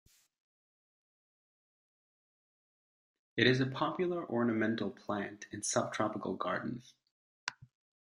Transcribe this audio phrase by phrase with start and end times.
[3.37, 6.95] It is a popular ornamental plant in subtropical gardens.